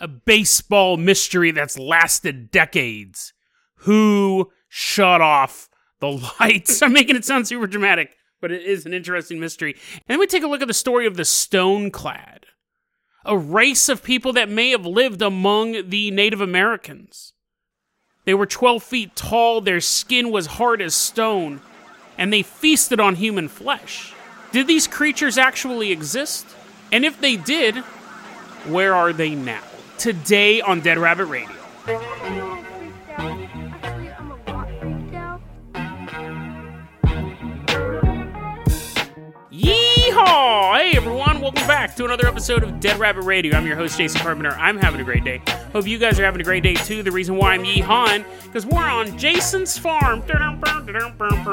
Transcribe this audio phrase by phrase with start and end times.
[0.00, 3.32] a baseball mystery that's lasted decades.
[3.76, 5.68] Who shut off
[6.00, 6.82] the lights?
[6.82, 8.10] I'm making it sound super dramatic,
[8.40, 9.74] but it is an interesting mystery.
[9.92, 12.44] And then we take a look at the story of the Stoneclad,
[13.24, 17.32] a race of people that may have lived among the Native Americans.
[18.24, 21.60] They were 12 feet tall, their skin was hard as stone,
[22.16, 24.14] and they feasted on human flesh.
[24.52, 26.46] Did these creatures actually exist?
[26.92, 27.76] And if they did,
[28.68, 29.62] where are they now?
[30.02, 31.48] Today on Dead Rabbit Radio.
[39.52, 40.76] Yeehaw!
[40.76, 43.56] Hey everyone, welcome back to another episode of Dead Rabbit Radio.
[43.56, 44.50] I'm your host, Jason Carpenter.
[44.50, 45.40] I'm having a great day.
[45.72, 47.04] Hope you guys are having a great day too.
[47.04, 50.24] The reason why I'm yeehawing, because we're on Jason's farm.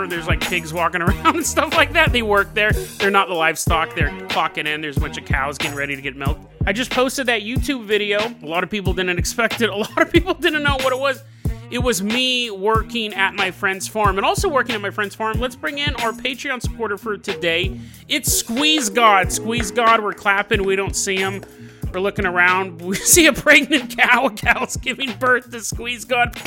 [0.09, 2.11] There's like pigs walking around and stuff like that.
[2.11, 2.71] They work there.
[2.71, 4.81] They're not the livestock, they're clocking in.
[4.81, 6.58] There's a bunch of cows getting ready to get milked.
[6.69, 8.19] I just posted that YouTube video.
[8.43, 10.99] A lot of people didn't expect it, a lot of people didn't know what it
[10.99, 11.23] was.
[11.71, 15.39] It was me working at my friend's farm and also working at my friend's farm.
[15.39, 17.79] Let's bring in our Patreon supporter for today.
[18.07, 19.31] It's Squeeze God.
[19.31, 20.63] Squeeze God, we're clapping.
[20.63, 21.43] We don't see him.
[21.91, 22.81] We're looking around.
[22.85, 24.27] We see a pregnant cow.
[24.27, 26.39] A cow's giving birth to Squeeze God.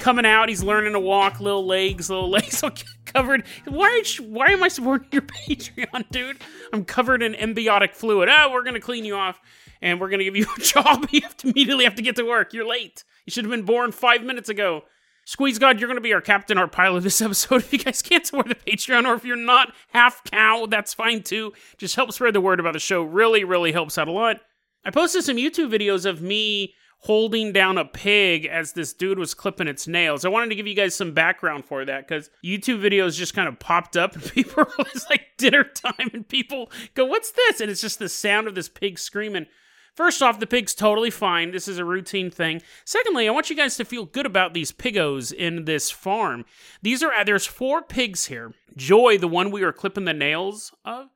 [0.00, 1.40] Coming out, he's learning to walk.
[1.40, 2.70] Little legs, little legs all
[3.06, 3.44] covered.
[3.66, 6.38] Why, why am I supporting your Patreon, dude?
[6.72, 8.28] I'm covered in embiotic fluid.
[8.30, 9.40] Ah, we're gonna clean you off
[9.82, 11.08] and we're gonna give you a job.
[11.10, 12.52] You have to immediately have to get to work.
[12.54, 13.04] You're late.
[13.24, 14.84] You should have been born five minutes ago.
[15.24, 17.56] Squeeze God, you're going to be our captain, our pilot this episode.
[17.56, 21.24] If you guys can't support the Patreon, or if you're not half cow, that's fine
[21.24, 21.52] too.
[21.78, 23.02] Just help spread the word about the show.
[23.02, 24.36] Really, really helps out a lot.
[24.84, 26.74] I posted some YouTube videos of me
[27.06, 30.24] holding down a pig as this dude was clipping its nails.
[30.24, 33.48] I wanted to give you guys some background for that because YouTube videos just kind
[33.48, 37.60] of popped up and people were it's like dinner time and people go, What's this?
[37.60, 39.46] And it's just the sound of this pig screaming.
[39.94, 41.52] First off, the pig's totally fine.
[41.52, 42.60] This is a routine thing.
[42.84, 46.44] Secondly, I want you guys to feel good about these pigos in this farm.
[46.82, 48.52] These are there's four pigs here.
[48.76, 51.08] Joy, the one we are clipping the nails of,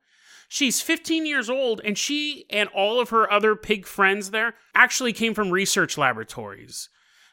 [0.51, 5.13] she's 15 years old and she and all of her other pig friends there actually
[5.13, 6.89] came from research laboratories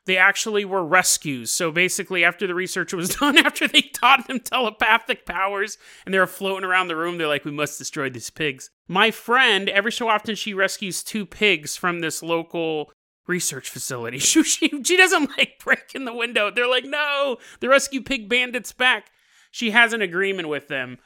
[0.07, 1.53] they actually were rescues.
[1.53, 6.19] So basically, after the research was done, after they taught them telepathic powers and they
[6.19, 8.71] were floating around the room, they're like, we must destroy these pigs.
[8.89, 12.91] My friend, every so often, she rescues two pigs from this local
[13.27, 14.19] research facility.
[14.29, 16.51] She, she, she doesn't like breaking the window.
[16.51, 19.11] They're like, no, the rescue pig bandits back.
[19.51, 20.97] She has an agreement with them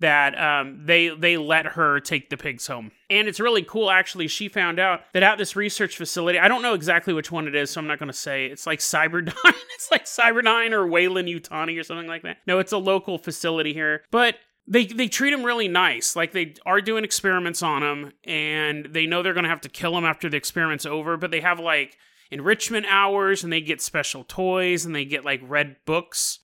[0.00, 2.92] that um, they they let her take the pigs home.
[3.10, 4.28] And it's really cool, actually.
[4.28, 7.54] She found out that at this research facility, I don't know exactly which one it
[7.54, 8.46] is, so I'm not going to say.
[8.46, 9.34] It's like Cyberdyne.
[9.74, 12.38] it's like Cyberdyne or Weyland-Yutani or something like that.
[12.46, 14.36] No, it's a local facility here, but
[14.66, 16.14] they they treat him really nice.
[16.14, 19.96] Like they are doing experiments on him, and they know they're to have to kill
[19.96, 21.16] him after the experiment's over.
[21.16, 21.96] But they have like
[22.30, 26.40] enrichment hours, and they get special toys, and they get like red books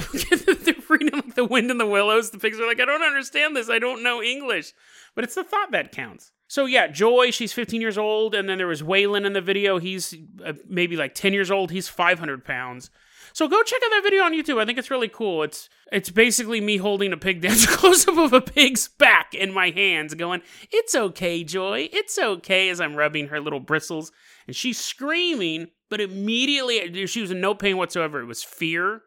[0.00, 2.30] They're reading like the wind in the willows.
[2.30, 3.70] The pigs are like, I don't understand this.
[3.70, 4.72] I don't know English.
[5.14, 6.32] But it's the thought that counts.
[6.48, 9.78] So yeah, Joy, she's 15 years old, and then there was Waylon in the video.
[9.78, 10.14] He's
[10.44, 11.70] uh, maybe like 10 years old.
[11.70, 12.90] He's 500 pounds.
[13.32, 14.60] So go check out that video on YouTube.
[14.60, 15.42] I think it's really cool.
[15.42, 19.52] It's it's basically me holding a pig dance close up of a pig's back in
[19.52, 21.88] my hands, going, "It's okay, Joy.
[21.92, 24.10] It's okay." As I'm rubbing her little bristles,
[24.46, 28.20] and she's screaming, but immediately she was in no pain whatsoever.
[28.20, 29.02] It was fear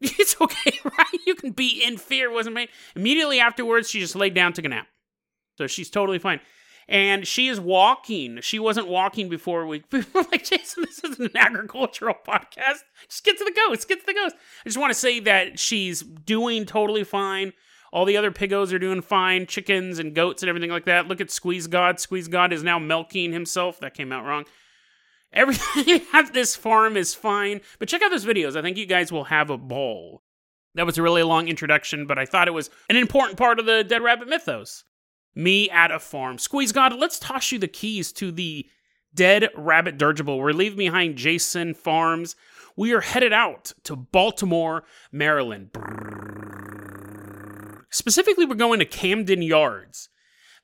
[0.18, 1.20] It's okay, right?
[1.26, 2.68] You can be in fear, wasn't me.
[2.96, 4.86] Immediately afterwards, she just laid down, took a nap.
[5.58, 6.40] So she's totally fine.
[6.88, 8.40] And she is walking.
[8.40, 12.80] She wasn't walking before we, like, Jason, this isn't an agricultural podcast.
[13.08, 13.88] Just get to the ghost.
[13.88, 14.34] Get to the ghost.
[14.64, 17.52] I just want to say that she's doing totally fine.
[17.92, 21.08] All the other pigos are doing fine, chickens and goats and everything like that.
[21.08, 22.00] Look at Squeeze God.
[22.00, 23.80] Squeeze God is now milking himself.
[23.80, 24.44] That came out wrong.
[25.32, 28.56] Everything at this farm is fine, but check out those videos.
[28.56, 30.22] I think you guys will have a ball.
[30.74, 33.66] That was a really long introduction, but I thought it was an important part of
[33.66, 34.84] the Dead Rabbit mythos.
[35.34, 36.38] Me at a farm.
[36.38, 38.66] Squeeze God, let's toss you the keys to the
[39.14, 40.38] Dead Rabbit Dirigible.
[40.38, 42.36] We're leaving behind Jason Farms.
[42.76, 45.70] We are headed out to Baltimore, Maryland.
[47.90, 50.08] Specifically, we're going to Camden Yards.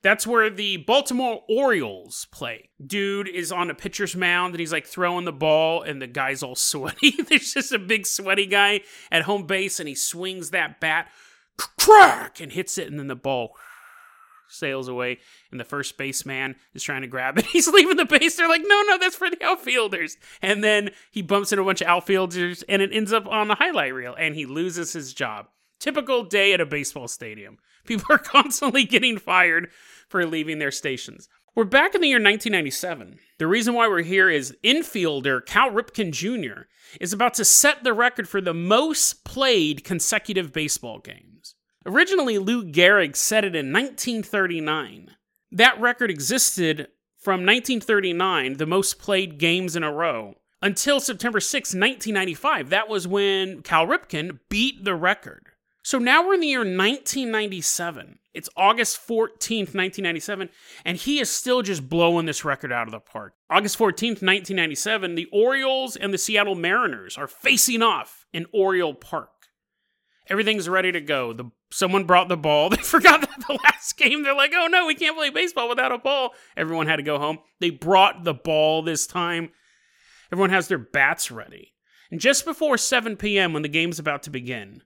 [0.03, 2.69] That's where the Baltimore Orioles play.
[2.85, 6.43] Dude is on a pitcher's mound and he's like throwing the ball, and the guy's
[6.43, 7.11] all sweaty.
[7.23, 11.09] There's just a big sweaty guy at home base, and he swings that bat,
[11.57, 13.55] crack, and hits it, and then the ball
[14.47, 15.19] sails away,
[15.51, 17.45] and the first baseman is trying to grab it.
[17.47, 18.35] He's leaving the base.
[18.35, 20.17] They're like, no, no, that's for the outfielders.
[20.41, 23.55] And then he bumps into a bunch of outfielders, and it ends up on the
[23.55, 25.47] highlight reel, and he loses his job.
[25.79, 27.57] Typical day at a baseball stadium.
[27.85, 29.69] People are constantly getting fired
[30.07, 31.29] for leaving their stations.
[31.55, 33.17] We're back in the year 1997.
[33.39, 36.67] The reason why we're here is infielder Cal Ripken Jr.
[37.01, 41.55] is about to set the record for the most played consecutive baseball games.
[41.85, 45.15] Originally, Lou Gehrig set it in 1939.
[45.51, 51.69] That record existed from 1939, the most played games in a row, until September 6,
[51.69, 52.69] 1995.
[52.69, 55.46] That was when Cal Ripken beat the record.
[55.87, 58.19] So now we're in the year 1997.
[58.33, 60.49] It's August 14th, 1997,
[60.83, 63.35] and he is still just blowing this record out of the park.
[63.49, 69.29] August 14th, 1997, the Orioles and the Seattle Mariners are facing off in Oriole Park.
[70.27, 71.31] Everything's ready to go.
[71.31, 72.69] The someone brought the ball.
[72.69, 74.23] They forgot that the last game.
[74.23, 77.17] They're like, "Oh no, we can't play baseball without a ball." Everyone had to go
[77.17, 77.39] home.
[77.61, 79.51] They brought the ball this time.
[80.33, 81.75] Everyone has their bats ready.
[82.11, 83.53] And just before 7 p.m.
[83.53, 84.81] when the game's about to begin,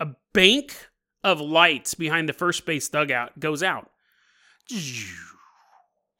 [0.00, 0.88] a bank
[1.22, 3.90] of lights behind the first base dugout goes out.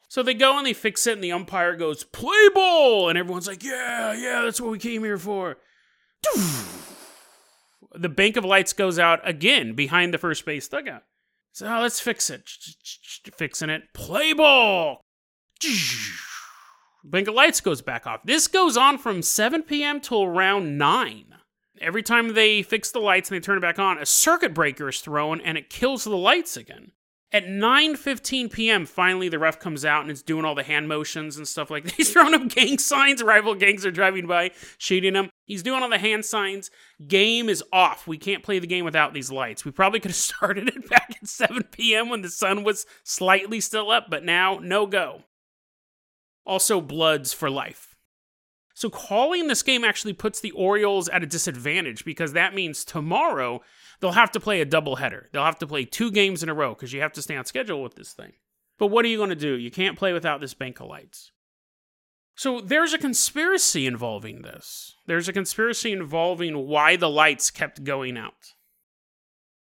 [0.09, 3.09] So they go and they fix it, and the umpire goes, play ball!
[3.09, 5.57] And everyone's like, yeah, yeah, that's what we came here for.
[7.95, 11.03] The bank of lights goes out again behind the first base dugout.
[11.53, 12.49] So oh, let's fix it.
[13.37, 13.83] Fixing it.
[13.93, 15.01] Play ball!
[17.07, 18.23] Bank of lights goes back off.
[18.25, 20.01] This goes on from 7 p.m.
[20.01, 21.35] till around 9.
[21.79, 24.89] Every time they fix the lights and they turn it back on, a circuit breaker
[24.89, 26.93] is thrown and it kills the lights again.
[27.31, 31.37] At 9:15 p.m., finally the ref comes out and it's doing all the hand motions
[31.37, 31.93] and stuff like that.
[31.97, 33.23] He's throwing up gang signs.
[33.23, 35.29] Rival gangs are driving by, shooting him.
[35.45, 36.71] He's doing all the hand signs.
[37.07, 38.07] Game is off.
[38.07, 39.65] We can't play the game without these lights.
[39.65, 42.09] We probably could have started it back at 7 p.m.
[42.09, 45.25] when the sun was slightly still up, but now no go.
[46.45, 47.95] Also, bloods for life.
[48.75, 53.63] So calling this game actually puts the Orioles at a disadvantage because that means tomorrow
[54.01, 55.31] they'll have to play a doubleheader.
[55.31, 57.45] They'll have to play two games in a row because you have to stay on
[57.45, 58.33] schedule with this thing.
[58.79, 59.57] But what are you going to do?
[59.57, 61.31] You can't play without this bank of lights.
[62.35, 64.97] So there's a conspiracy involving this.
[65.07, 68.55] There's a conspiracy involving why the lights kept going out.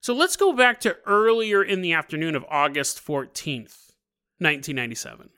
[0.01, 3.93] So let's go back to earlier in the afternoon of August 14th,
[4.39, 5.29] 1997.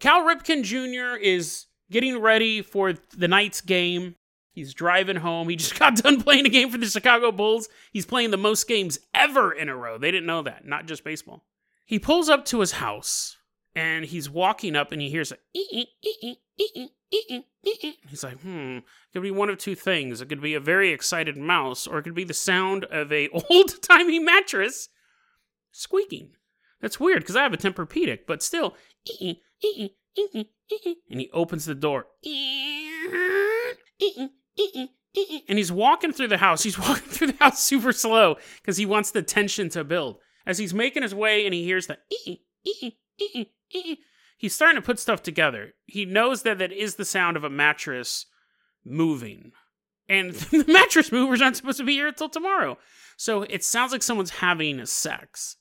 [0.00, 1.16] Cal Ripken Jr.
[1.16, 4.16] is getting ready for the night's game.
[4.52, 5.48] He's driving home.
[5.48, 7.68] He just got done playing a game for the Chicago Bulls.
[7.92, 9.98] He's playing the most games ever in a row.
[9.98, 11.44] They didn't know that, not just baseball.
[11.84, 13.36] He pulls up to his house
[13.74, 15.36] and he's walking up and he hears a
[18.08, 20.20] He's like, hmm, it could be one of two things.
[20.20, 23.28] It could be a very excited mouse, or it could be the sound of a
[23.50, 24.88] old timey mattress
[25.72, 26.30] squeaking.
[26.80, 28.74] That's weird because I have a Tempur-Pedic, but still,
[31.10, 32.06] and he opens the door.
[35.48, 36.62] And he's walking through the house.
[36.62, 40.18] He's walking through the house super slow because he wants the tension to build.
[40.46, 41.98] As he's making his way and he hears the
[44.38, 45.74] he's starting to put stuff together.
[45.86, 48.26] He knows that that is the sound of a mattress
[48.84, 49.52] moving.
[50.08, 52.78] And the mattress movers aren't supposed to be here until tomorrow.
[53.16, 55.56] So it sounds like someone's having sex.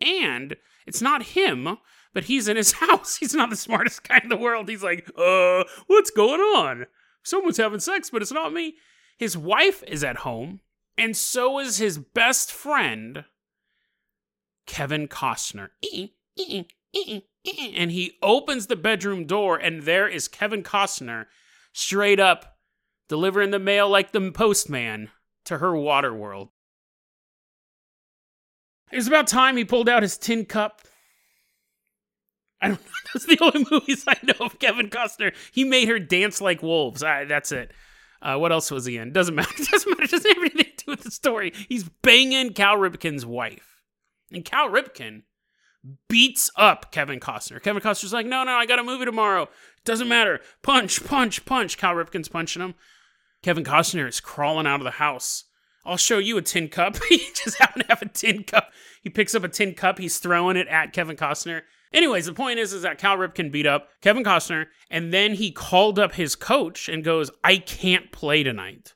[0.00, 0.56] And
[0.86, 1.78] it's not him,
[2.12, 3.16] but he's in his house.
[3.16, 4.68] He's not the smartest guy in the world.
[4.68, 6.86] He's like, uh, what's going on?
[7.22, 8.76] Someone's having sex, but it's not me.
[9.18, 10.60] His wife is at home,
[10.98, 13.24] and so is his best friend,
[14.66, 15.68] Kevin Costner.
[17.44, 21.26] And he opens the bedroom door, and there is Kevin Costner,
[21.72, 22.58] straight up
[23.08, 25.10] delivering the mail like the postman
[25.44, 26.48] to her water world.
[28.90, 30.82] It was about time he pulled out his tin cup
[32.62, 32.90] I don't know.
[33.12, 35.34] That's the only movies I know of Kevin Costner.
[35.52, 37.00] He made her dance like wolves.
[37.00, 37.72] That's it.
[38.22, 39.12] Uh, what else was he in?
[39.12, 39.52] Doesn't matter.
[39.70, 40.06] Doesn't matter.
[40.06, 41.52] Doesn't have anything to do with the story.
[41.68, 43.80] He's banging Cal Ripken's wife,
[44.30, 45.22] and Cal Ripken
[46.08, 47.60] beats up Kevin Costner.
[47.60, 49.48] Kevin Costner's like, "No, no, I got a movie tomorrow.
[49.84, 50.40] Doesn't matter.
[50.62, 52.74] Punch, punch, punch." Cal Ripken's punching him.
[53.42, 55.44] Kevin Costner is crawling out of the house.
[55.84, 56.96] I'll show you a tin cup.
[57.08, 58.70] he just happened to have a tin cup.
[59.02, 59.98] He picks up a tin cup.
[59.98, 61.62] He's throwing it at Kevin Costner.
[61.92, 65.50] Anyways, the point is, is that Cal Ripken beat up Kevin Costner, and then he
[65.50, 68.94] called up his coach and goes, "I can't play tonight."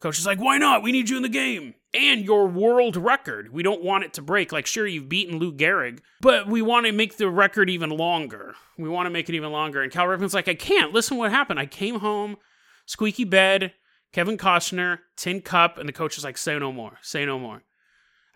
[0.00, 0.82] Coach is like, "Why not?
[0.82, 3.50] We need you in the game." And your world record.
[3.50, 4.52] We don't want it to break.
[4.52, 8.54] Like, sure, you've beaten Lou Gehrig, but we want to make the record even longer.
[8.76, 9.82] We want to make it even longer.
[9.82, 10.92] And Cal Ripken's like, I can't.
[10.92, 11.58] Listen what happened.
[11.58, 12.36] I came home,
[12.84, 13.72] squeaky bed,
[14.12, 16.98] Kevin Costner, tin cup, and the coach is like, say no more.
[17.02, 17.62] Say no more.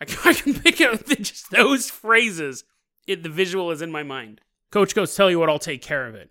[0.01, 2.65] I can, pick up just those phrases
[3.07, 4.41] it, the visual is in my mind.
[4.71, 6.31] Coach goes, Tell you what, I'll take care of it.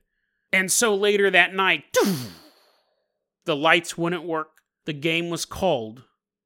[0.51, 1.85] And so later that night,
[3.45, 4.61] the lights wouldn't work.
[4.85, 6.03] The game was called.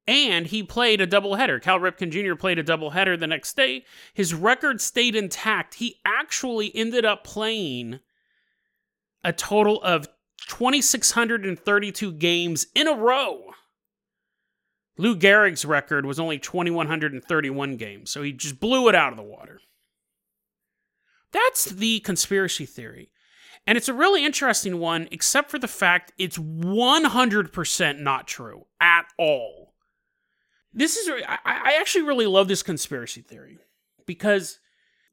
[0.08, 1.60] And he played a doubleheader.
[1.62, 2.36] Cal Ripken Jr.
[2.36, 3.86] played a doubleheader the next day.
[4.14, 5.76] His record stayed intact.
[5.76, 8.02] He actually ended up playing
[9.24, 10.08] a total of
[10.48, 13.46] 2,632 games in a row.
[14.98, 19.24] Lou Gehrig's record was only 2,131 games, so he just blew it out of the
[19.24, 19.60] water.
[21.36, 23.10] That's the conspiracy theory.
[23.68, 29.04] And it's a really interesting one, except for the fact it's 100% not true at
[29.20, 29.74] all.
[30.72, 33.58] This is, I, actually really love this conspiracy theory
[34.06, 34.60] because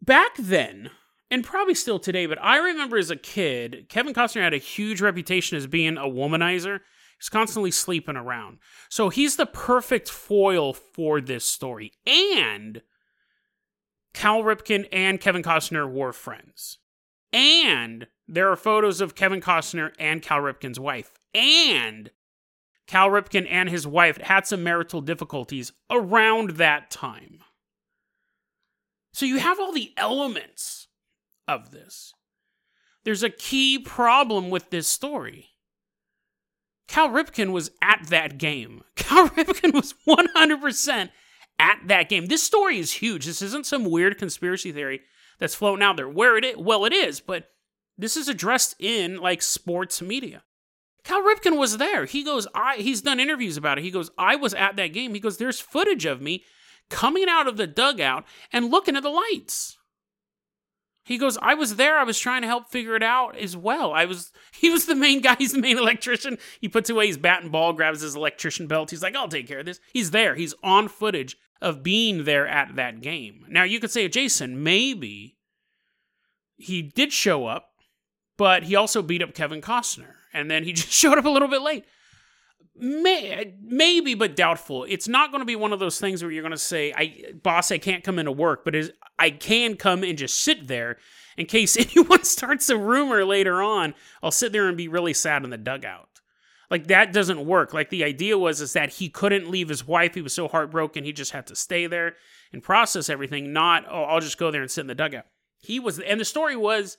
[0.00, 0.90] back then,
[1.28, 5.00] and probably still today, but I remember as a kid, Kevin Costner had a huge
[5.00, 6.80] reputation as being a womanizer.
[7.18, 8.58] He's constantly sleeping around.
[8.88, 11.92] So he's the perfect foil for this story.
[12.06, 12.82] And
[14.14, 16.78] Cal Ripken and Kevin Costner were friends.
[17.32, 21.12] And there are photos of Kevin Costner and Cal Ripken's wife.
[21.34, 22.10] And
[22.86, 27.40] Cal Ripken and his wife had some marital difficulties around that time.
[29.14, 30.88] So you have all the elements
[31.48, 32.12] of this.
[33.04, 35.50] There's a key problem with this story.
[36.88, 38.82] Cal Ripken was at that game.
[38.96, 41.10] Cal Ripken was 100%
[41.58, 42.26] at that game.
[42.26, 43.26] This story is huge.
[43.26, 45.00] This isn't some weird conspiracy theory
[45.38, 46.08] that's floating out there.
[46.08, 47.50] Where it is, well, it is, but
[47.96, 50.42] this is addressed in like sports media.
[51.04, 52.04] Cal Ripken was there.
[52.04, 53.84] He goes, I he's done interviews about it.
[53.84, 55.14] He goes, I was at that game.
[55.14, 56.44] He goes, there's footage of me
[56.90, 59.78] coming out of the dugout and looking at the lights.
[61.04, 61.98] He goes, I was there.
[61.98, 63.92] I was trying to help figure it out as well.
[63.92, 65.36] I was, he was the main guy.
[65.38, 66.38] He's the main electrician.
[66.60, 68.90] He puts away his bat and ball, grabs his electrician belt.
[68.90, 69.80] He's like, I'll take care of this.
[69.92, 70.34] He's there.
[70.34, 73.46] He's on footage of being there at that game.
[73.48, 75.36] Now, you could say, Jason, maybe
[76.56, 77.70] he did show up,
[78.36, 80.14] but he also beat up Kevin Costner.
[80.32, 81.84] And then he just showed up a little bit late.
[82.74, 84.84] May, maybe, but doubtful.
[84.88, 87.32] It's not going to be one of those things where you're going to say, "I
[87.42, 90.96] boss, I can't come into work," but is I can come and just sit there
[91.36, 93.94] in case anyone starts a rumor later on.
[94.22, 96.08] I'll sit there and be really sad in the dugout.
[96.70, 97.74] Like that doesn't work.
[97.74, 100.14] Like the idea was is that he couldn't leave his wife.
[100.14, 102.16] He was so heartbroken he just had to stay there
[102.54, 103.52] and process everything.
[103.52, 105.26] Not oh, I'll just go there and sit in the dugout.
[105.58, 106.96] He was, and the story was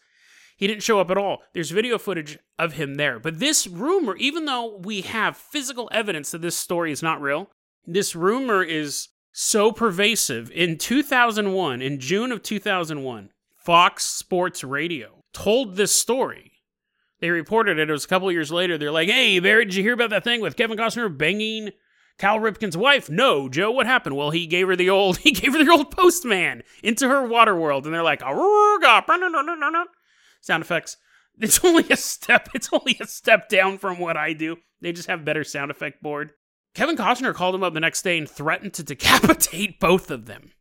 [0.56, 1.42] he didn't show up at all.
[1.54, 3.20] There's video footage of him there.
[3.20, 7.50] But this rumor, even though we have physical evidence that this story is not real,
[7.86, 10.52] this rumor is so pervasive.
[10.52, 16.52] In 2001, in June of 2001, Fox Sports Radio told this story.
[17.20, 17.90] They reported it.
[17.90, 18.78] It was a couple years later.
[18.78, 21.72] They're like, hey, Barry, did you hear about that thing with Kevin Costner banging
[22.18, 23.10] Cal Ripken's wife?
[23.10, 24.18] No, Joe, what happened?
[24.18, 27.56] Well, he gave her the old, he gave her the old postman into her water
[27.56, 27.86] world.
[27.86, 28.34] And they're like, ah,
[30.44, 30.98] sound effects.
[31.40, 32.50] It's only a step.
[32.54, 34.58] It's only a step down from what I do.
[34.82, 36.32] They just have better sound effect board.
[36.76, 40.52] Kevin Costner called him up the next day and threatened to decapitate both of them.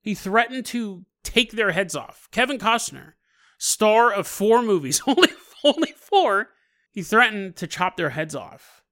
[0.00, 2.28] He threatened to take their heads off.
[2.30, 3.12] Kevin Costner,
[3.58, 5.28] star of four movies, only
[5.64, 6.50] only four,
[6.92, 8.82] he threatened to chop their heads off.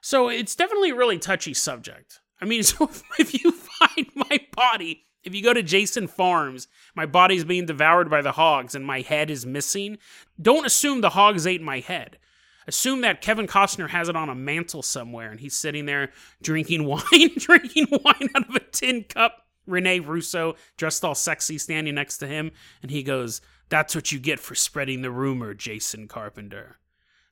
[0.00, 2.20] So it's definitely a really touchy subject.
[2.40, 7.06] I mean, so if you find my body if you go to Jason Farms, my
[7.06, 9.98] body's being devoured by the hogs and my head is missing.
[10.40, 12.18] Don't assume the hogs ate my head.
[12.66, 16.10] Assume that Kevin Costner has it on a mantle somewhere and he's sitting there
[16.42, 19.46] drinking wine, drinking wine out of a tin cup.
[19.66, 24.18] Rene Russo, dressed all sexy, standing next to him, and he goes, That's what you
[24.18, 26.78] get for spreading the rumor, Jason Carpenter.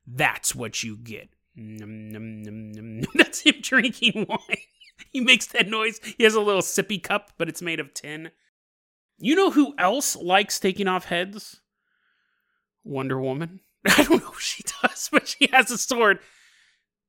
[0.06, 1.30] That's what you get.
[1.56, 4.58] That's him drinking wine.
[5.12, 6.00] he makes that noise.
[6.16, 8.30] He has a little sippy cup, but it's made of tin.
[9.18, 11.60] You know who else likes taking off heads?
[12.84, 13.60] Wonder Woman.
[13.86, 16.20] I don't know if she does, but she has a sword.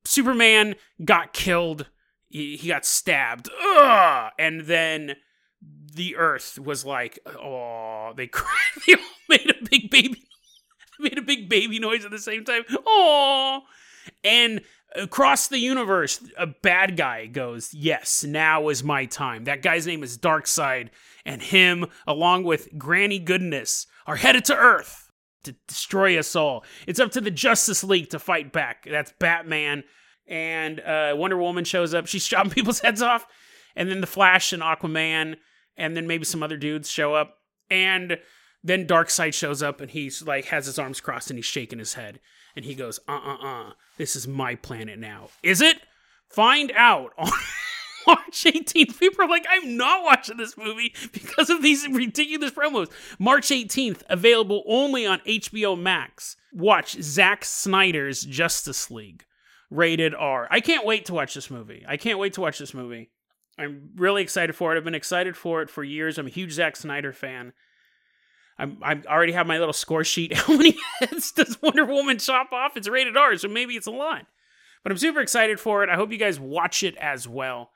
[0.04, 1.88] Superman got killed.
[2.28, 3.48] He, he got stabbed.
[3.62, 4.32] Ugh!
[4.38, 5.16] And then
[5.94, 8.48] the Earth was like, oh, they cried.
[8.86, 10.24] They all made a big baby.
[11.00, 12.62] made a big baby noise at the same time.
[12.86, 13.62] Oh,
[14.24, 14.62] and
[14.94, 19.44] across the universe, a bad guy goes, Yes, now is my time.
[19.44, 20.90] That guy's name is Darkseid,
[21.24, 25.10] and him, along with Granny Goodness, are headed to Earth
[25.44, 26.64] to destroy us all.
[26.86, 28.86] It's up to the Justice League to fight back.
[28.88, 29.84] That's Batman.
[30.26, 32.06] And uh, Wonder Woman shows up.
[32.06, 33.26] She's chopping people's heads off.
[33.76, 35.36] And then the Flash and Aquaman,
[35.76, 37.36] and then maybe some other dudes show up.
[37.70, 38.18] And
[38.64, 41.94] then Darkseid shows up and he's like has his arms crossed and he's shaking his
[41.94, 42.18] head
[42.56, 45.78] and he goes, "Uh uh uh, this is my planet now." Is it?
[46.28, 47.30] Find out on
[48.06, 48.98] March 18th.
[48.98, 54.02] People are like, "I'm not watching this movie because of these ridiculous promos." March 18th,
[54.08, 56.36] available only on HBO Max.
[56.52, 59.24] Watch Zack Snyder's Justice League.
[59.70, 60.48] rated R.
[60.50, 61.84] I can't wait to watch this movie.
[61.86, 63.10] I can't wait to watch this movie.
[63.58, 64.78] I'm really excited for it.
[64.78, 66.16] I've been excited for it for years.
[66.16, 67.52] I'm a huge Zack Snyder fan.
[68.58, 70.32] I'm, I already have my little score sheet.
[70.36, 72.76] How many heads does Wonder Woman chop off?
[72.76, 74.26] It's rated R, so maybe it's a lot.
[74.82, 75.90] But I'm super excited for it.
[75.90, 77.70] I hope you guys watch it as well.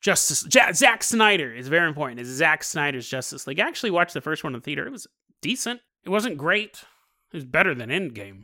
[0.00, 2.20] Justice J- Zack Snyder is very important.
[2.20, 3.60] Is Zack Snyder's Justice League?
[3.60, 4.86] I actually watched the first one in the theater.
[4.86, 5.06] It was
[5.40, 5.80] decent.
[6.04, 6.84] It wasn't great.
[7.32, 8.42] It was better than Endgame.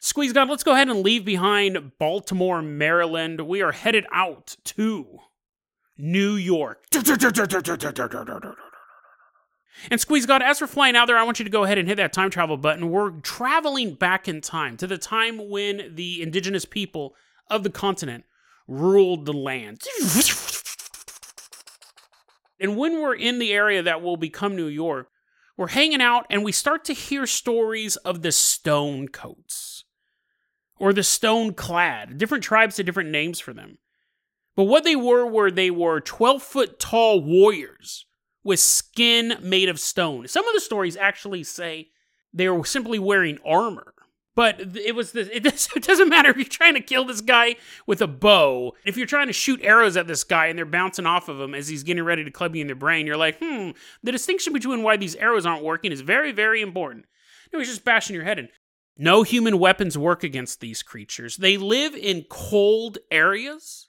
[0.00, 3.42] Squeeze God, let's go ahead and leave behind Baltimore, Maryland.
[3.42, 5.20] We are headed out to
[5.98, 6.84] New York.
[9.90, 11.88] And Squeeze God, as we're flying out there, I want you to go ahead and
[11.88, 12.90] hit that time travel button.
[12.90, 17.14] We're traveling back in time to the time when the indigenous people
[17.48, 18.24] of the continent
[18.66, 19.82] ruled the land.
[22.60, 25.08] And when we're in the area that will become New York,
[25.56, 29.84] we're hanging out and we start to hear stories of the stone coats
[30.78, 32.18] or the stone clad.
[32.18, 33.78] Different tribes had different names for them.
[34.56, 38.04] But what they were were they were 12 foot tall warriors
[38.42, 40.26] with skin made of stone.
[40.28, 41.88] Some of the stories actually say
[42.32, 43.94] they were simply wearing armor.
[44.36, 45.42] But it was the, it,
[45.82, 47.56] doesn't matter if you're trying to kill this guy
[47.86, 48.74] with a bow.
[48.84, 51.54] If you're trying to shoot arrows at this guy and they're bouncing off of him
[51.54, 53.70] as he's getting ready to club you in the brain, you're like, hmm,
[54.02, 57.06] the distinction between why these arrows aren't working is very, very important.
[57.52, 58.48] No, he's just bashing your head in.
[58.96, 61.36] No human weapons work against these creatures.
[61.36, 63.88] They live in cold areas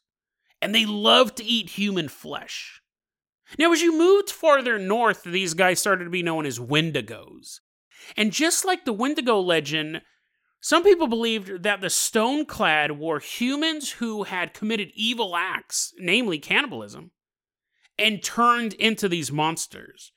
[0.61, 2.80] and they love to eat human flesh.
[3.57, 7.59] Now, as you moved farther north, these guys started to be known as Wendigos.
[8.17, 10.01] And just like the Wendigo legend,
[10.61, 17.11] some people believed that the Stoneclad were humans who had committed evil acts, namely cannibalism,
[17.97, 20.13] and turned into these monsters.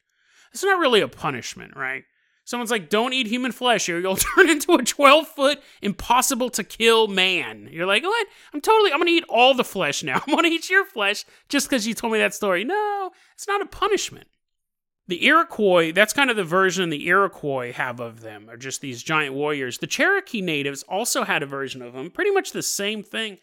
[0.52, 2.04] It's not really a punishment, right?
[2.44, 6.64] Someone's like, don't eat human flesh or you'll turn into a 12 foot, impossible to
[6.64, 7.68] kill man.
[7.70, 8.26] You're like, what?
[8.52, 10.22] I'm totally, I'm going to eat all the flesh now.
[10.26, 12.64] I'm going to eat your flesh just because you told me that story.
[12.64, 14.28] No, it's not a punishment.
[15.06, 19.02] The Iroquois, that's kind of the version the Iroquois have of them, are just these
[19.02, 19.78] giant warriors.
[19.78, 23.38] The Cherokee natives also had a version of them, pretty much the same thing.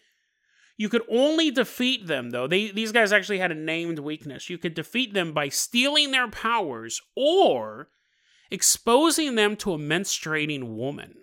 [0.76, 2.48] You could only defeat them, though.
[2.48, 4.50] They, these guys actually had a named weakness.
[4.50, 7.88] You could defeat them by stealing their powers or
[8.52, 11.14] exposing them to a menstruating woman.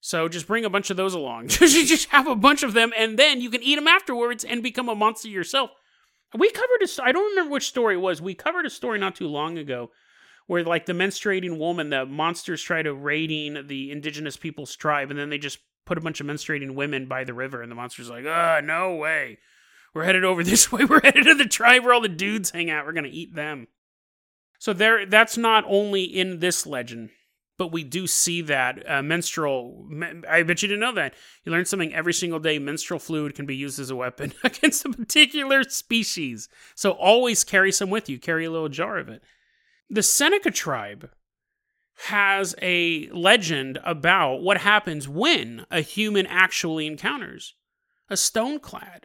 [0.00, 1.48] So just bring a bunch of those along.
[1.48, 4.88] just have a bunch of them, and then you can eat them afterwards and become
[4.88, 5.70] a monster yourself.
[6.36, 7.04] We covered a.
[7.04, 8.22] I don't remember which story it was.
[8.22, 9.90] We covered a story not too long ago
[10.46, 15.18] where like the menstruating woman, the monsters try to raiding the indigenous people's tribe, and
[15.18, 18.10] then they just put a bunch of menstruating women by the river, and the monster's
[18.10, 19.38] like, ah, no way.
[19.92, 20.84] We're headed over this way.
[20.84, 22.86] We're headed to the tribe where all the dudes hang out.
[22.86, 23.68] We're gonna eat them.
[24.60, 27.08] So there, that's not only in this legend,
[27.56, 29.88] but we do see that uh, menstrual.
[30.28, 31.14] I bet you didn't know that.
[31.44, 32.58] You learn something every single day.
[32.58, 36.50] Menstrual fluid can be used as a weapon against a particular species.
[36.74, 38.18] So always carry some with you.
[38.18, 39.22] Carry a little jar of it.
[39.88, 41.10] The Seneca tribe
[42.08, 47.54] has a legend about what happens when a human actually encounters
[48.10, 49.04] a stoneclad.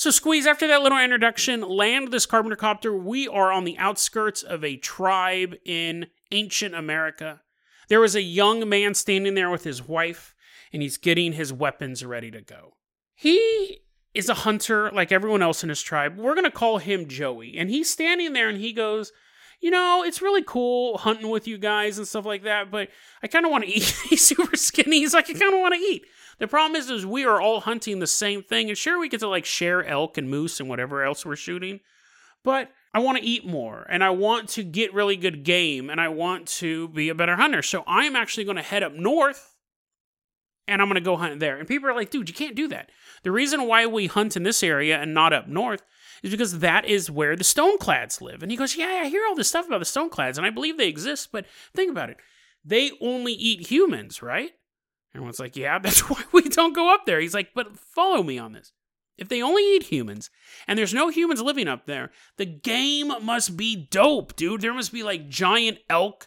[0.00, 2.96] So, Squeeze, after that little introduction, land this carpenter copter.
[2.96, 7.42] We are on the outskirts of a tribe in ancient America.
[7.90, 10.34] There was a young man standing there with his wife,
[10.72, 12.76] and he's getting his weapons ready to go.
[13.14, 13.80] He
[14.14, 16.16] is a hunter like everyone else in his tribe.
[16.16, 17.58] We're going to call him Joey.
[17.58, 19.12] And he's standing there and he goes,
[19.60, 22.88] you know, it's really cool hunting with you guys and stuff like that, but
[23.22, 23.94] I kind of want to eat.
[24.08, 25.00] He's super skinny.
[25.00, 26.06] He's like, I kind of want to eat.
[26.40, 29.20] The problem is, is we are all hunting the same thing, and sure, we get
[29.20, 31.80] to like share elk and moose and whatever else we're shooting,
[32.42, 36.00] but I want to eat more, and I want to get really good game, and
[36.00, 37.60] I want to be a better hunter.
[37.62, 39.54] So I'm actually going to head up north,
[40.66, 41.58] and I'm going to go hunt there.
[41.58, 42.90] And people are like, dude, you can't do that.
[43.22, 45.82] The reason why we hunt in this area and not up north
[46.22, 48.42] is because that is where the Stoneclads live.
[48.42, 50.78] And he goes, Yeah, I hear all this stuff about the Stoneclads, and I believe
[50.78, 52.16] they exist, but think about it.
[52.64, 54.52] They only eat humans, right?
[55.14, 57.20] Everyone's like, Yeah, that's why we don't go up there.
[57.20, 58.72] He's like, But follow me on this.
[59.18, 60.30] If they only eat humans
[60.66, 64.62] and there's no humans living up there, the game must be dope, dude.
[64.62, 66.26] There must be like giant elk.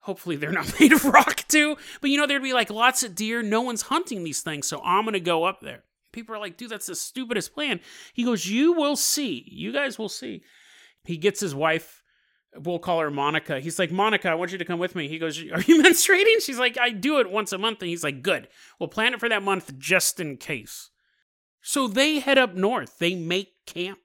[0.00, 1.76] Hopefully, they're not made of rock, too.
[2.00, 3.42] But you know, there'd be like lots of deer.
[3.42, 5.84] No one's hunting these things, so I'm gonna go up there.
[6.12, 7.80] People are like, dude, that's the stupidest plan.
[8.12, 9.44] He goes, You will see.
[9.48, 10.42] You guys will see.
[11.04, 12.03] He gets his wife,
[12.62, 13.60] we'll call her Monica.
[13.60, 15.08] He's like, Monica, I want you to come with me.
[15.08, 16.42] He goes, Are you menstruating?
[16.42, 17.80] She's like, I do it once a month.
[17.80, 18.48] And he's like, Good.
[18.78, 20.90] We'll plan it for that month just in case.
[21.62, 22.98] So they head up north.
[22.98, 23.98] They make camp.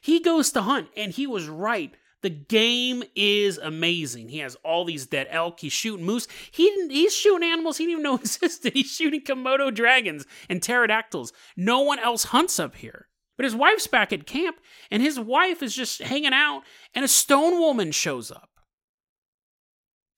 [0.00, 1.92] He goes to hunt, and he was right.
[2.22, 4.28] The game is amazing.
[4.28, 5.60] He has all these dead elk.
[5.60, 6.26] He's shooting moose.
[6.50, 8.72] He he's shooting animals he didn't even know existed.
[8.72, 11.32] He's shooting Komodo dragons and pterodactyls.
[11.56, 13.07] No one else hunts up here.
[13.38, 14.56] But his wife's back at camp,
[14.90, 18.50] and his wife is just hanging out, and a stone woman shows up.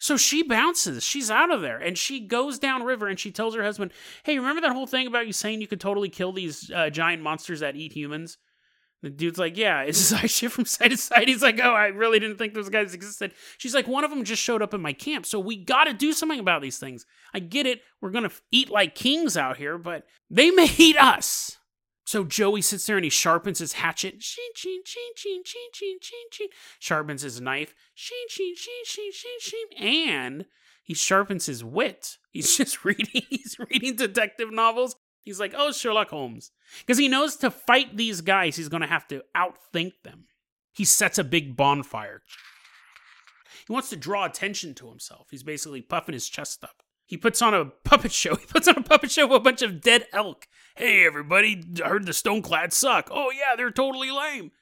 [0.01, 1.05] So she bounces.
[1.05, 1.77] She's out of there.
[1.77, 3.93] And she goes downriver and she tells her husband,
[4.25, 7.23] Hey, remember that whole thing about you saying you could totally kill these uh, giant
[7.23, 8.39] monsters that eat humans?
[9.03, 11.29] The dude's like, Yeah, it's his eye shift from side to side.
[11.29, 13.35] He's like, Oh, I really didn't think those guys existed.
[13.59, 15.27] She's like, One of them just showed up in my camp.
[15.27, 17.05] So we got to do something about these things.
[17.35, 17.83] I get it.
[18.01, 21.59] We're going to eat like kings out here, but they may eat us.
[22.11, 24.21] So Joey sits there and he sharpens his hatchet.
[24.21, 26.49] Sheen, sheen, sheen, sheen, sheen, sheen, sheen, sheen.
[26.81, 27.73] Sharpens his knife.
[27.95, 29.67] Sheen, sheen, sheen, sheen, sheen, sheen.
[29.79, 30.47] And
[30.83, 32.17] he sharpens his wit.
[32.33, 33.23] He's just reading.
[33.31, 34.97] He's reading detective novels.
[35.23, 36.51] He's like, oh, Sherlock Holmes.
[36.81, 40.25] Because he knows to fight these guys, he's going to have to outthink them.
[40.73, 42.23] He sets a big bonfire.
[43.69, 45.29] He wants to draw attention to himself.
[45.31, 46.83] He's basically puffing his chest up.
[47.11, 48.37] He puts on a puppet show.
[48.41, 50.47] He puts on a puppet show of a bunch of dead elk.
[50.77, 53.09] Hey, everybody, I heard the Stoneclad suck.
[53.11, 54.53] Oh, yeah, they're totally lame.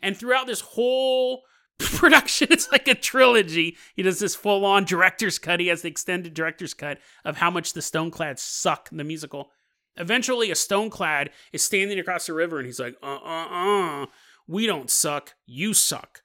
[0.00, 1.42] And throughout this whole
[1.78, 3.76] production, it's like a trilogy.
[3.96, 5.58] He does this full on director's cut.
[5.58, 9.50] He has the extended director's cut of how much the Stoneclad suck, the musical.
[9.96, 14.06] Eventually, a Stoneclad is standing across the river and he's like, uh uh uh,
[14.46, 16.22] we don't suck, you suck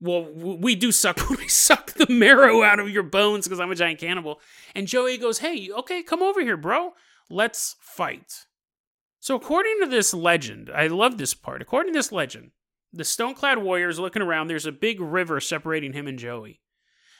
[0.00, 3.76] well, we do suck we suck the marrow out of your bones because I'm a
[3.76, 4.40] giant cannibal.
[4.74, 6.92] And Joey goes, Hey, okay, come over here, bro.
[7.30, 8.46] Let's fight.
[9.20, 11.62] So, according to this legend, I love this part.
[11.62, 12.52] According to this legend,
[12.92, 14.46] the Stoneclad warrior is looking around.
[14.46, 16.60] There's a big river separating him and Joey.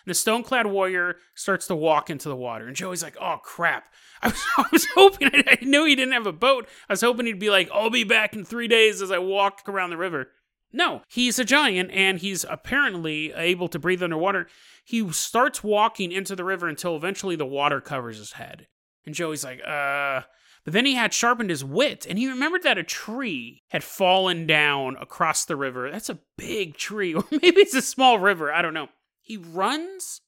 [0.05, 2.67] And the Stoneclad warrior starts to walk into the water.
[2.67, 3.87] And Joey's like, Oh, crap.
[4.23, 6.69] I was, I was hoping, I, I knew he didn't have a boat.
[6.89, 9.63] I was hoping he'd be like, I'll be back in three days as I walk
[9.67, 10.29] around the river.
[10.77, 14.47] No, he's a giant and he's apparently able to breathe underwater.
[14.85, 18.67] He starts walking into the river until eventually the water covers his head.
[19.07, 20.23] And Joey's like, uh.
[20.65, 24.47] But then he had sharpened his wit and he remembered that a tree had fallen
[24.47, 25.91] down across the river.
[25.91, 28.53] That's a big tree, or maybe it's a small river.
[28.53, 28.89] I don't know.
[29.23, 30.21] He runs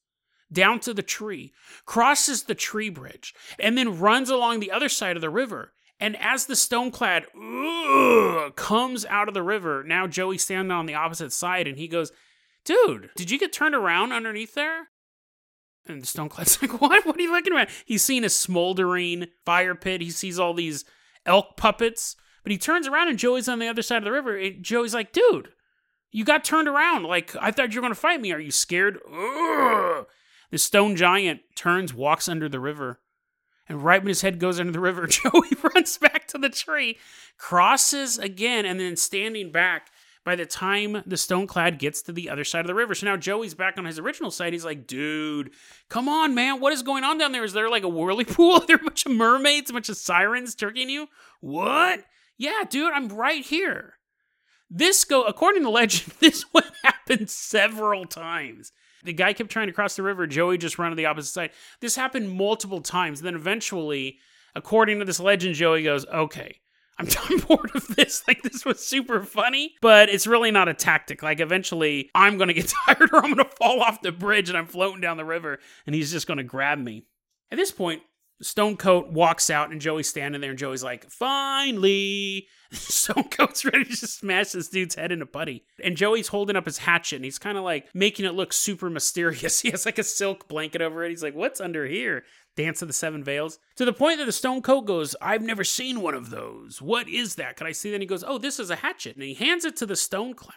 [0.51, 1.53] down to the tree,
[1.85, 5.73] crosses the tree bridge, and then runs along the other side of the river.
[5.99, 7.25] And as the stoneclad
[8.55, 12.11] comes out of the river, now Joey's standing on the opposite side and he goes,
[12.63, 14.87] Dude, did you get turned around underneath there?
[15.85, 17.05] And the stoneclad's like, What?
[17.05, 17.69] What are you looking at?
[17.85, 20.01] He's seen a smoldering fire pit.
[20.01, 20.85] He sees all these
[21.25, 22.15] elk puppets.
[22.43, 24.37] But he turns around and Joey's on the other side of the river.
[24.37, 25.49] And Joey's like, Dude,
[26.11, 27.03] you got turned around.
[27.03, 28.31] Like, I thought you were going to fight me.
[28.31, 28.99] Are you scared?
[29.05, 30.05] Ugh.
[30.51, 33.01] The stone giant turns, walks under the river
[33.69, 36.97] and right when his head goes under the river, Joey runs back to the tree,
[37.37, 39.91] crosses again, and then standing back
[40.25, 42.93] by the time the Stoneclad gets to the other side of the river.
[42.93, 44.53] So now Joey's back on his original side.
[44.53, 45.51] He's like, dude,
[45.87, 46.59] come on, man.
[46.59, 47.43] What is going on down there?
[47.43, 48.53] Is there like a whirlpool?
[48.61, 51.07] Are there a bunch of mermaids, a bunch of sirens turkeying you?
[51.39, 52.03] What?
[52.37, 53.95] Yeah, dude, I'm right here.
[54.69, 58.71] This go according to legend, this one happened several times.
[59.03, 60.27] The guy kept trying to cross the river.
[60.27, 61.51] Joey just ran to the opposite side.
[61.79, 63.19] This happened multiple times.
[63.19, 64.19] And Then eventually,
[64.55, 66.59] according to this legend, Joey goes, okay.
[66.97, 68.23] I'm, I'm bored of this.
[68.27, 71.23] Like, this was super funny, but it's really not a tactic.
[71.23, 74.49] Like, eventually, I'm going to get tired or I'm going to fall off the bridge
[74.49, 77.05] and I'm floating down the river and he's just going to grab me.
[77.51, 78.03] At this point,
[78.41, 82.47] Stonecoat walks out and Joey's standing there and Joey's like, finally.
[82.71, 85.65] Stonecoat's ready to just smash this dude's head in a putty.
[85.83, 88.89] And Joey's holding up his hatchet and he's kind of like making it look super
[88.89, 89.61] mysterious.
[89.69, 91.09] He has like a silk blanket over it.
[91.09, 92.23] He's like, what's under here?
[92.55, 93.59] Dance of the Seven Veils.
[93.75, 96.81] To the point that the Stonecoat goes, I've never seen one of those.
[96.81, 97.57] What is that?
[97.57, 97.95] Can I see that?
[97.95, 99.15] And he goes, oh, this is a hatchet.
[99.15, 100.53] And he hands it to the Stoneclad.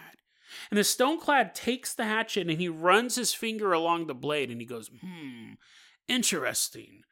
[0.71, 4.61] And the Stoneclad takes the hatchet and he runs his finger along the blade and
[4.61, 5.55] he goes, hmm,
[6.09, 7.03] interesting.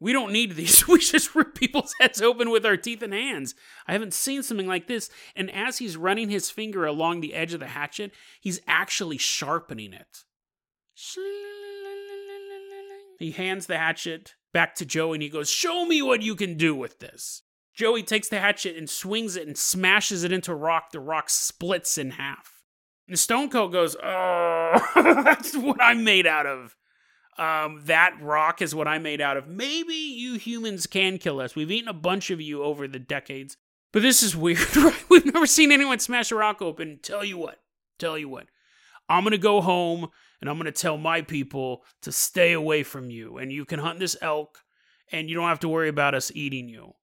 [0.00, 0.86] We don't need these.
[0.94, 3.54] We just rip people's heads open with our teeth and hands.
[3.86, 5.10] I haven't seen something like this.
[5.34, 9.92] And as he's running his finger along the edge of the hatchet, he's actually sharpening
[9.92, 10.24] it.
[13.18, 16.56] He hands the hatchet back to Joey and he goes, Show me what you can
[16.56, 17.42] do with this.
[17.74, 20.92] Joey takes the hatchet and swings it and smashes it into rock.
[20.92, 22.62] The rock splits in half.
[23.08, 26.76] And Stone Coat goes, Oh, that's what I'm made out of
[27.38, 29.48] um, that rock is what I'm made out of.
[29.48, 31.54] Maybe you humans can kill us.
[31.56, 33.56] We've eaten a bunch of you over the decades.
[33.92, 35.04] But this is weird, right?
[35.08, 36.98] We've never seen anyone smash a rock open.
[37.02, 37.60] Tell you what,
[37.98, 38.46] tell you what.
[39.08, 40.08] I'm to go home
[40.40, 43.36] and I'm to tell my people to stay away from you.
[43.38, 44.58] And you can hunt this elk
[45.12, 46.94] and you don't have to worry about us eating you.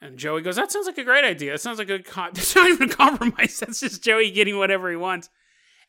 [0.00, 1.52] And Joey goes, That sounds like a great idea.
[1.52, 1.98] That sounds like a.
[1.98, 3.58] Con- That's not even a compromise.
[3.60, 5.30] That's just Joey getting whatever he wants.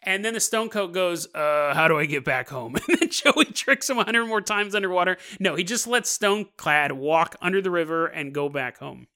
[0.05, 2.75] And then the Stone Coat goes, uh, how do I get back home?
[2.87, 5.17] And then Joey tricks him a hundred more times underwater.
[5.39, 9.07] No, he just lets Stoneclad walk under the river and go back home.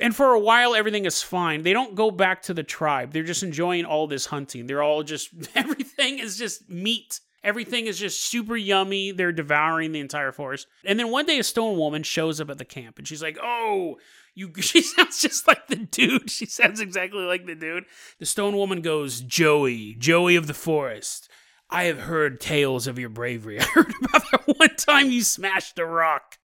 [0.00, 1.62] And for a while, everything is fine.
[1.62, 3.12] They don't go back to the tribe.
[3.12, 4.66] They're just enjoying all this hunting.
[4.66, 7.20] They're all just, everything is just meat.
[7.44, 9.12] Everything is just super yummy.
[9.12, 10.66] They're devouring the entire forest.
[10.84, 13.38] And then one day, a stone woman shows up at the camp and she's like,
[13.40, 13.96] Oh,
[14.38, 16.30] you, she sounds just like the dude.
[16.30, 17.84] She sounds exactly like the dude.
[18.18, 21.28] The stone woman goes, Joey, Joey of the forest.
[21.68, 23.60] I have heard tales of your bravery.
[23.60, 26.38] I heard about that one time you smashed a rock.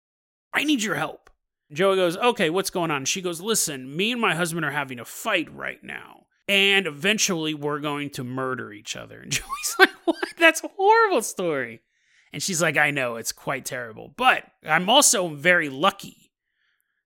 [0.55, 1.31] I need your help.
[1.73, 3.05] Joey goes, Okay, what's going on?
[3.05, 6.27] She goes, Listen, me and my husband are having a fight right now.
[6.49, 9.21] And eventually we're going to murder each other.
[9.21, 10.17] And Joey's like, What?
[10.39, 11.81] That's a horrible story.
[12.33, 14.15] And she's like, I know, it's quite terrible.
[14.17, 16.20] But I'm also very lucky.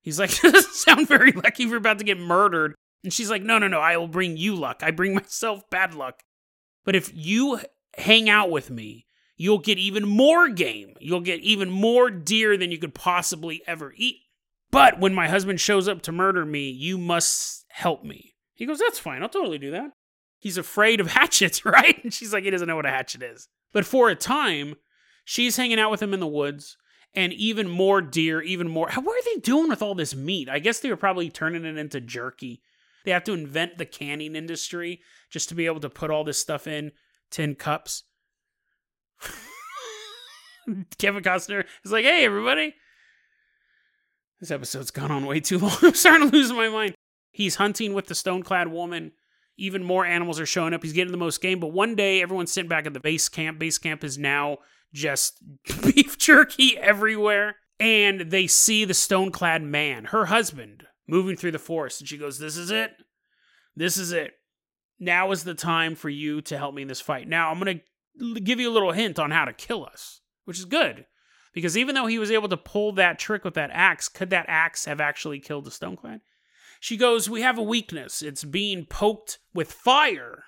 [0.05, 1.67] He's like, doesn't sound very lucky.
[1.67, 2.75] We're about to get murdered.
[3.03, 4.83] And she's like, No, no, no, I will bring you luck.
[4.83, 6.23] I bring myself bad luck.
[6.85, 7.61] But if you
[7.97, 10.95] hang out with me, you'll get even more game.
[11.01, 14.17] You'll get even more deer than you could possibly ever eat.
[14.71, 18.35] But when my husband shows up to murder me, you must help me.
[18.53, 19.23] He goes, That's fine.
[19.23, 19.93] I'll totally do that.
[20.38, 21.99] He's afraid of hatchets, right?
[22.05, 23.49] And she's like, He doesn't know what a hatchet is.
[23.73, 24.75] But for a time,
[25.25, 26.77] she's hanging out with him in the woods
[27.14, 28.90] and even more deer, even more.
[28.90, 30.48] What are they doing with all this meat?
[30.48, 32.62] I guess they were probably turning it into jerky.
[33.05, 35.00] They have to invent the canning industry
[35.31, 36.92] just to be able to put all this stuff in
[37.31, 38.05] tin cups.
[40.98, 42.74] Kevin Costner is like, hey, everybody.
[44.40, 45.77] This episode's gone on way too long.
[45.83, 46.94] I'm starting to lose my mind.
[47.31, 49.12] He's hunting with the stone-clad woman.
[49.57, 50.83] Even more animals are showing up.
[50.83, 51.61] He's getting the most game.
[51.61, 53.59] But one day, everyone's sitting back at the base camp.
[53.59, 54.59] Base camp is now
[54.94, 55.42] just
[55.83, 57.57] beef jerky everywhere.
[57.78, 62.00] And they see the stone-clad man, her husband, moving through the forest.
[62.00, 62.92] And she goes, This is it.
[63.76, 64.33] This is it.
[64.98, 67.28] Now is the time for you to help me in this fight.
[67.28, 70.59] Now, I'm going to give you a little hint on how to kill us, which
[70.59, 71.07] is good.
[71.52, 74.46] Because even though he was able to pull that trick with that axe, could that
[74.48, 76.20] axe have actually killed the Stoneclad?
[76.80, 78.22] She goes, We have a weakness.
[78.22, 80.44] It's being poked with fire,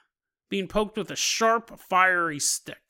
[0.48, 2.85] being poked with a sharp, fiery stick.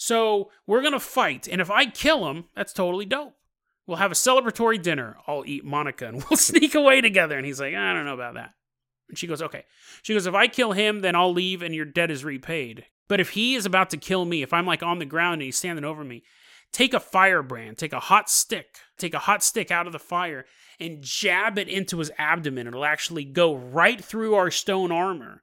[0.00, 1.46] So we're going to fight.
[1.46, 3.34] And if I kill him, that's totally dope.
[3.86, 5.18] We'll have a celebratory dinner.
[5.26, 7.36] I'll eat Monica and we'll sneak away together.
[7.36, 8.52] And he's like, I don't know about that.
[9.10, 9.66] And she goes, Okay.
[10.02, 12.86] She goes, If I kill him, then I'll leave and your debt is repaid.
[13.08, 15.42] But if he is about to kill me, if I'm like on the ground and
[15.42, 16.22] he's standing over me,
[16.72, 20.46] take a firebrand, take a hot stick, take a hot stick out of the fire
[20.78, 22.66] and jab it into his abdomen.
[22.66, 25.42] It'll actually go right through our stone armor.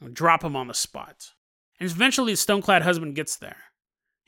[0.00, 1.32] I'll drop him on the spot.
[1.78, 3.65] And eventually the stone-clad husband gets there.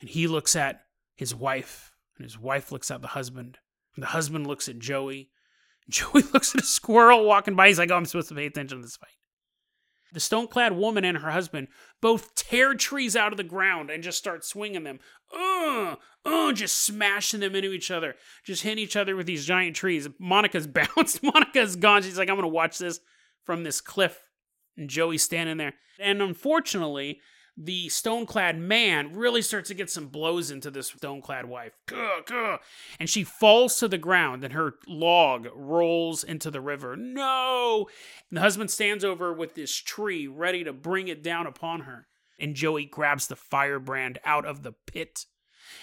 [0.01, 0.83] And he looks at
[1.15, 3.57] his wife, and his wife looks at the husband.
[3.95, 5.29] And the husband looks at Joey.
[5.89, 7.67] Joey looks at a squirrel walking by.
[7.67, 9.09] He's like, oh, I'm supposed to pay attention to this fight.
[10.11, 11.67] The stone clad woman and her husband
[12.01, 14.99] both tear trees out of the ground and just start swinging them.
[15.35, 18.15] Uh, uh, just smashing them into each other.
[18.43, 20.07] Just hitting each other with these giant trees.
[20.17, 21.21] Monica's bounced.
[21.21, 22.01] Monica's gone.
[22.01, 22.99] She's like, I'm going to watch this
[23.43, 24.17] from this cliff.
[24.77, 25.73] And Joey's standing there.
[25.99, 27.19] And unfortunately,
[27.61, 31.73] the stone-clad man really starts to get some blows into this stone-clad wife.
[31.87, 32.59] Gah, gah.
[32.97, 36.95] And she falls to the ground and her log rolls into the river.
[36.95, 37.89] No!
[38.29, 42.07] And the husband stands over with this tree ready to bring it down upon her.
[42.39, 45.25] And Joey grabs the firebrand out of the pit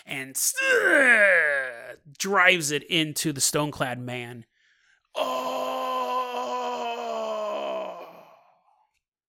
[0.06, 0.34] and
[2.18, 4.46] drives it into the stone-clad man.
[5.14, 5.66] Oh!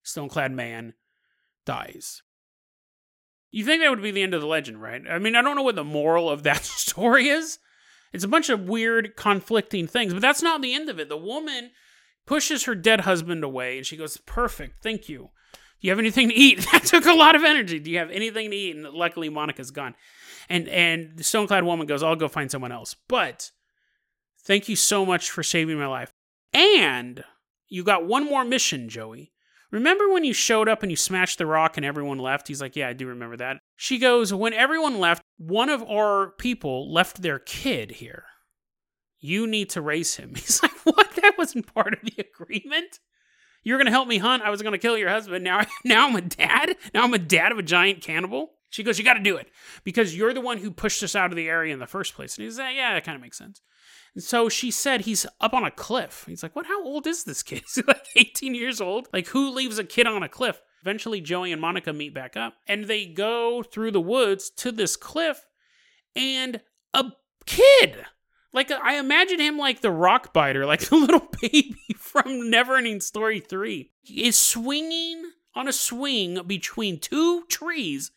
[0.02, 0.94] Stone-clad man
[1.66, 2.22] dies.
[3.50, 5.02] You think that would be the end of the legend, right?
[5.08, 7.58] I mean, I don't know what the moral of that story is.
[8.12, 11.08] It's a bunch of weird, conflicting things, but that's not the end of it.
[11.08, 11.70] The woman
[12.26, 15.30] pushes her dead husband away and she goes, Perfect, thank you.
[15.80, 16.66] Do you have anything to eat?
[16.72, 17.78] That took a lot of energy.
[17.78, 18.76] Do you have anything to eat?
[18.76, 19.94] And luckily, Monica's gone.
[20.48, 22.96] And and the Stoneclad woman goes, I'll go find someone else.
[23.08, 23.50] But
[24.44, 26.10] thank you so much for saving my life.
[26.52, 27.24] And
[27.68, 29.32] you got one more mission, Joey.
[29.70, 32.48] Remember when you showed up and you smashed the rock and everyone left?
[32.48, 33.58] He's like, Yeah, I do remember that.
[33.76, 38.24] She goes, When everyone left, one of our people left their kid here.
[39.20, 40.30] You need to raise him.
[40.34, 41.14] He's like, What?
[41.16, 43.00] That wasn't part of the agreement?
[43.62, 44.42] You're going to help me hunt.
[44.42, 45.44] I was to kill your husband.
[45.44, 46.76] Now, now I'm a dad.
[46.94, 48.52] Now I'm a dad of a giant cannibal.
[48.70, 49.50] She goes, You got to do it
[49.84, 52.36] because you're the one who pushed us out of the area in the first place.
[52.36, 53.60] And he's like, Yeah, that kind of makes sense.
[54.14, 56.24] And so she said he's up on a cliff.
[56.26, 56.66] He's like, What?
[56.66, 57.64] How old is this kid?
[57.68, 59.08] Is he like 18 years old?
[59.12, 60.60] Like, who leaves a kid on a cliff?
[60.82, 64.96] Eventually, Joey and Monica meet back up and they go through the woods to this
[64.96, 65.46] cliff
[66.14, 66.60] and
[66.94, 67.04] a
[67.46, 68.06] kid.
[68.52, 73.40] Like, I imagine him like the rock biter, like the little baby from Neverending Story
[73.40, 78.10] 3, is swinging on a swing between two trees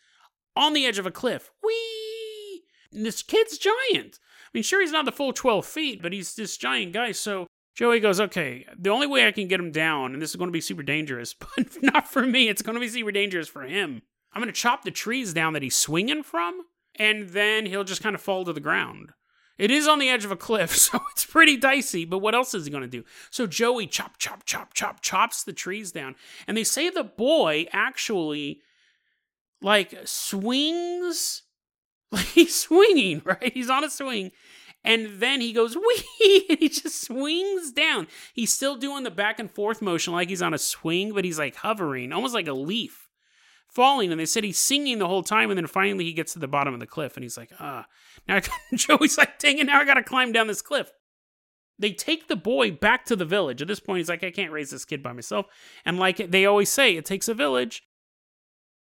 [0.55, 1.51] on the edge of a cliff.
[1.63, 2.63] Whee!
[2.91, 4.19] And this kid's giant.
[4.53, 7.13] I mean, sure, he's not the full 12 feet, but he's this giant guy.
[7.13, 10.35] So Joey goes, okay, the only way I can get him down, and this is
[10.35, 13.47] going to be super dangerous, but not for me, it's going to be super dangerous
[13.47, 14.01] for him.
[14.33, 16.61] I'm going to chop the trees down that he's swinging from,
[16.95, 19.13] and then he'll just kind of fall to the ground.
[19.57, 22.53] It is on the edge of a cliff, so it's pretty dicey, but what else
[22.53, 23.05] is he going to do?
[23.29, 26.15] So Joey chop, chop, chop, chop, chops the trees down.
[26.47, 28.61] And they say the boy actually,
[29.61, 31.43] like, swings.
[32.11, 33.53] Like, he's swinging, right?
[33.53, 34.31] He's on a swing.
[34.83, 35.75] And then he goes,
[36.19, 38.07] wee, and he just swings down.
[38.33, 41.39] He's still doing the back and forth motion like he's on a swing, but he's
[41.39, 43.07] like hovering, almost like a leaf
[43.71, 44.11] falling.
[44.11, 45.49] And they said he's singing the whole time.
[45.49, 47.85] And then finally he gets to the bottom of the cliff and he's like, ah.
[48.27, 48.41] Now
[48.73, 50.91] Joey's like, dang it, now I got to climb down this cliff.
[51.79, 53.61] They take the boy back to the village.
[53.61, 55.47] At this point, he's like, I can't raise this kid by myself.
[55.83, 57.83] And like they always say, it takes a village.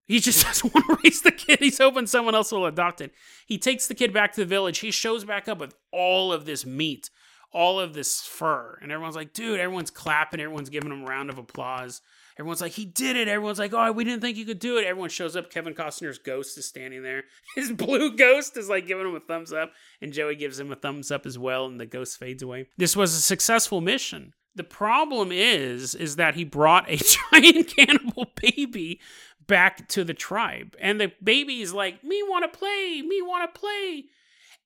[0.10, 1.60] He just doesn't want to raise the kid.
[1.60, 3.13] He's hoping someone else will adopt it.
[3.45, 4.80] He takes the kid back to the village.
[4.80, 7.12] He shows back up with all of this meat,
[7.54, 8.80] all of this fur.
[8.82, 10.39] And everyone's like, dude, everyone's clapping.
[10.39, 12.02] Everyone's giving him a round of applause.
[12.39, 13.28] Everyone's like, he did it.
[13.28, 14.86] Everyone's like, oh, we didn't think you could do it.
[14.86, 15.52] Everyone shows up.
[15.52, 17.26] Kevin Costner's ghost is standing there.
[17.56, 20.76] His blue ghost is like giving him a thumbs up, and Joey gives him a
[20.76, 22.69] thumbs up as well, and the ghost fades away.
[22.78, 24.34] This was a successful mission.
[24.56, 26.98] The problem is, is that he brought a
[27.32, 29.00] giant cannibal baby
[29.49, 33.53] back to the tribe, and the baby is like, me want to play, me want
[33.53, 34.05] to play,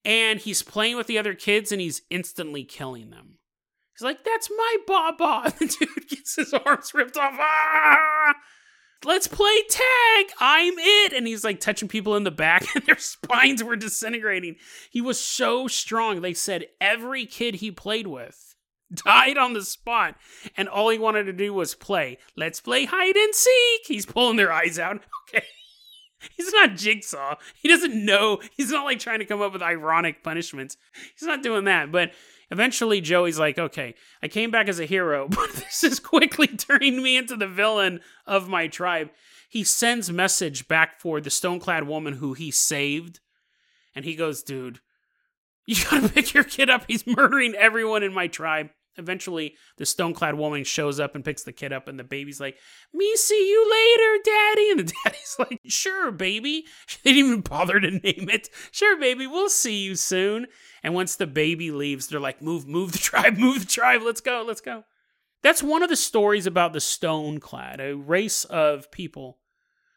[0.05, 3.39] and he's playing with the other kids, and he's instantly killing them.
[3.95, 5.53] He's like, that's my Baba.
[5.59, 7.33] The dude gets his arms ripped off.
[7.39, 8.33] Ah!
[9.05, 10.25] Let's play tag.
[10.39, 11.13] I'm it.
[11.13, 14.55] And he's like touching people in the back, and their spines were disintegrating.
[14.91, 16.21] He was so strong.
[16.21, 18.52] They said every kid he played with
[19.05, 20.15] died on the spot,
[20.57, 22.17] and all he wanted to do was play.
[22.35, 23.81] Let's play hide and seek.
[23.85, 25.01] He's pulling their eyes out.
[25.33, 25.45] Okay.
[26.37, 27.35] He's not Jigsaw.
[27.61, 28.39] He doesn't know.
[28.55, 30.77] He's not like trying to come up with ironic punishments.
[31.17, 31.91] He's not doing that.
[31.91, 32.11] But
[32.53, 37.01] Eventually, Joey's like, okay, I came back as a hero, but this is quickly turning
[37.01, 39.09] me into the villain of my tribe.
[39.49, 43.21] He sends message back for the stone-clad woman who he saved,
[43.95, 44.81] and he goes, dude,
[45.65, 46.83] you gotta pick your kid up.
[46.87, 48.69] He's murdering everyone in my tribe.
[48.97, 52.57] Eventually, the stone-clad woman shows up and picks the kid up, and the baby's like,
[52.93, 56.65] "Me see you later, daddy." And the daddy's like, "Sure, baby."
[57.03, 58.49] They didn't even bother to name it.
[58.71, 60.47] "Sure, baby, we'll see you soon."
[60.83, 64.21] And once the baby leaves, they're like, move, move the tribe, move the tribe, let's
[64.21, 64.83] go, let's go.
[65.41, 69.39] That's one of the stories about the stone clad, a race of people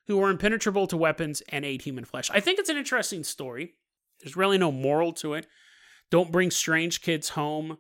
[0.07, 2.31] who were impenetrable to weapons and ate human flesh.
[2.31, 3.75] I think it's an interesting story.
[4.21, 5.47] There's really no moral to it.
[6.11, 7.79] Don't bring strange kids home.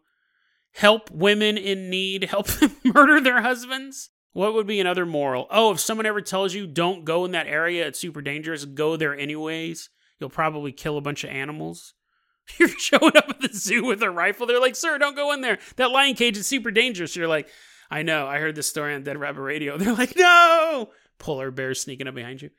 [0.76, 2.24] Help women in need.
[2.24, 4.10] Help them murder their husbands.
[4.34, 5.46] What would be another moral?
[5.50, 8.94] Oh, if someone ever tells you don't go in that area, it's super dangerous, go
[8.94, 9.88] there anyways.
[10.20, 11.94] You'll probably kill a bunch of animals.
[12.58, 14.46] You're showing up at the zoo with a rifle.
[14.46, 15.58] They're like, sir, don't go in there.
[15.76, 17.16] That lion cage is super dangerous.
[17.16, 17.48] You're like,
[17.90, 18.26] I know.
[18.26, 19.78] I heard this story on Dead Rabbit Radio.
[19.78, 20.90] They're like, no.
[21.18, 22.50] Polar bear sneaking up behind you.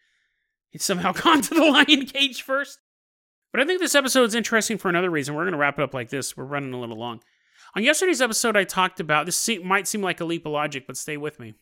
[0.72, 2.80] He's somehow gone to the lion cage first.
[3.52, 5.36] But I think this episode is interesting for another reason.
[5.36, 6.36] We're going to wrap it up like this.
[6.36, 7.22] We're running a little long.
[7.76, 10.98] On yesterday's episode, I talked about this might seem like a leap of logic, but
[10.98, 11.54] stay with me.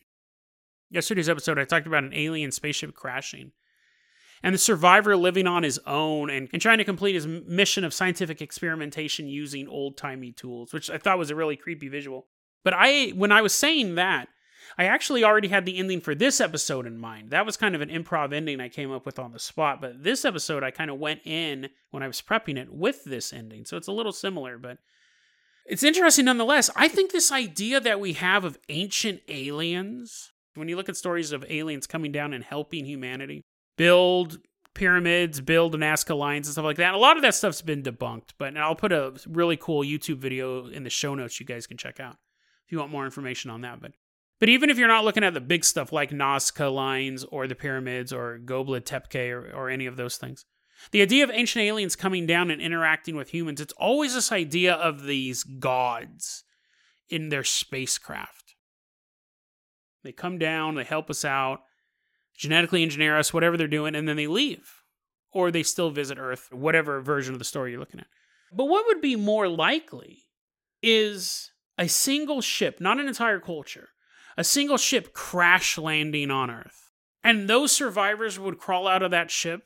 [0.90, 3.52] Yesterday's episode, I talked about an alien spaceship crashing
[4.42, 7.94] and the survivor living on his own and, and trying to complete his mission of
[7.94, 12.26] scientific experimentation using old timey tools, which I thought was a really creepy visual.
[12.62, 14.28] But I, when I was saying that,
[14.78, 17.30] I actually already had the ending for this episode in mind.
[17.30, 19.80] That was kind of an improv ending I came up with on the spot.
[19.80, 23.32] But this episode, I kind of went in when I was prepping it with this
[23.32, 23.64] ending.
[23.64, 24.78] So it's a little similar, but
[25.68, 26.70] it's interesting nonetheless.
[26.76, 31.32] I think this idea that we have of ancient aliens, when you look at stories
[31.32, 33.42] of aliens coming down and helping humanity,
[33.76, 34.38] build
[34.74, 36.94] pyramids, build Nazca lines and stuff like that.
[36.94, 40.66] A lot of that stuff's been debunked, but I'll put a really cool YouTube video
[40.66, 42.16] in the show notes you guys can check out
[42.66, 43.80] if you want more information on that.
[43.80, 43.92] But
[44.38, 47.54] but even if you're not looking at the big stuff like Nazca lines or the
[47.54, 50.44] pyramids or Göbekli Tepe or, or any of those things,
[50.90, 54.74] the idea of ancient aliens coming down and interacting with humans, it's always this idea
[54.74, 56.44] of these gods
[57.08, 58.54] in their spacecraft.
[60.02, 61.62] They come down, they help us out,
[62.36, 64.82] genetically engineer us, whatever they're doing, and then they leave.
[65.32, 68.06] Or they still visit Earth, whatever version of the story you're looking at.
[68.52, 70.22] But what would be more likely
[70.82, 73.88] is a single ship, not an entire culture,
[74.36, 76.92] a single ship crash landing on Earth.
[77.24, 79.64] And those survivors would crawl out of that ship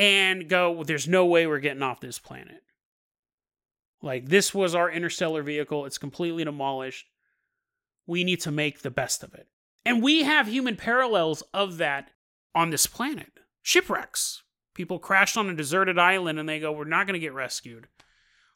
[0.00, 2.62] and go, well, There's no way we're getting off this planet.
[4.02, 5.84] Like, this was our interstellar vehicle.
[5.84, 7.06] It's completely demolished.
[8.06, 9.48] We need to make the best of it.
[9.84, 12.12] And we have human parallels of that
[12.54, 13.30] on this planet.
[13.62, 14.42] Shipwrecks.
[14.74, 17.88] People crashed on a deserted island and they go, We're not going to get rescued.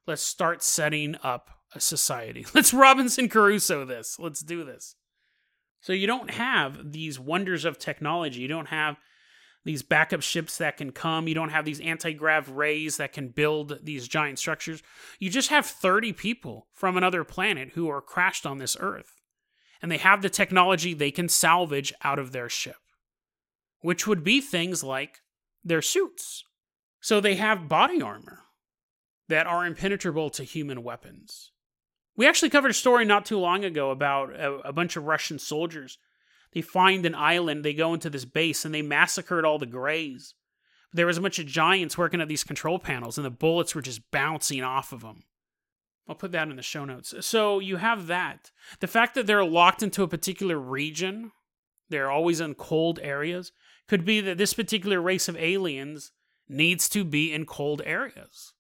[0.07, 2.47] Let's start setting up a society.
[2.55, 4.19] Let's Robinson Crusoe this.
[4.19, 4.97] Let's do this.
[5.83, 8.41] So you don't have these wonders of technology.
[8.41, 8.97] You don't have
[9.65, 11.27] these backup ships that can come.
[11.27, 14.83] You don't have these anti grav rays that can build these giant structures.
[15.19, 19.21] You just have 30 people from another planet who are crashed on this Earth.
[19.81, 22.77] And they have the technology they can salvage out of their ship,
[23.81, 25.21] which would be things like
[25.63, 26.45] their suits.
[27.01, 28.45] So they have body armor
[29.29, 31.51] that are impenetrable to human weapons.
[32.17, 35.39] We actually covered a story not too long ago about a, a bunch of Russian
[35.39, 35.99] soldiers
[36.55, 40.35] they find an island, they go into this base, and they massacred all the Greys.
[40.93, 43.83] There was a bunch of giants working at these control panels, and the bullets were
[43.83, 45.25] just bouncing off of them.
[46.09, 47.15] I'll put that in the show notes.
[47.21, 48.53] So you have that.
[48.79, 51.33] The fact that they're locked into a particular region,
[51.89, 53.51] they're always in cold areas,
[53.89, 56.13] could be that this particular race of aliens
[56.49, 58.53] needs to be in cold areas.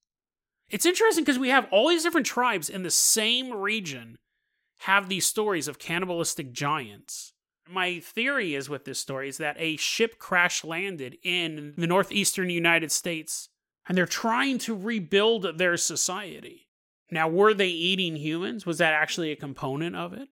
[0.68, 4.18] It's interesting because we have all these different tribes in the same region
[4.78, 7.33] have these stories of cannibalistic giants
[7.68, 12.50] my theory is with this story is that a ship crash landed in the northeastern
[12.50, 13.48] United States
[13.88, 16.68] and they're trying to rebuild their society.
[17.10, 18.64] Now, were they eating humans?
[18.64, 20.28] Was that actually a component of it?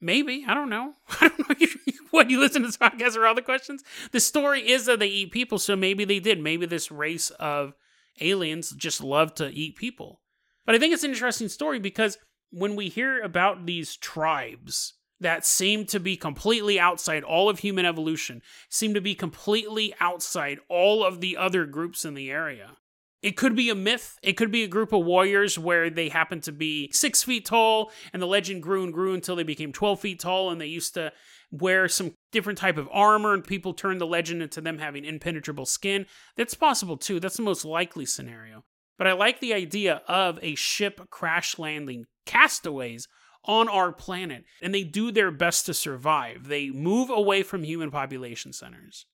[0.00, 0.44] Maybe.
[0.46, 0.94] I don't know.
[1.20, 1.66] I don't know
[2.10, 3.84] what you listen to this podcast or all the questions.
[4.12, 6.40] The story is that they eat people, so maybe they did.
[6.40, 7.74] Maybe this race of
[8.20, 10.20] aliens just love to eat people.
[10.66, 12.18] But I think it's an interesting story because
[12.50, 17.84] when we hear about these tribes that seem to be completely outside all of human
[17.84, 22.76] evolution, seem to be completely outside all of the other groups in the area.
[23.22, 24.18] It could be a myth.
[24.22, 27.92] It could be a group of warriors where they happen to be six feet tall,
[28.12, 30.94] and the legend grew and grew until they became 12 feet tall, and they used
[30.94, 31.12] to
[31.50, 35.66] wear some different type of armor, and people turned the legend into them having impenetrable
[35.66, 36.06] skin.
[36.36, 37.20] That's possible too.
[37.20, 38.64] That's the most likely scenario.
[38.96, 43.06] But I like the idea of a ship crash landing castaways
[43.44, 46.48] on our planet, and they do their best to survive.
[46.48, 49.06] They move away from human population centers.